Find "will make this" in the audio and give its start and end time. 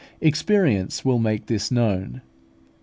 1.05-1.69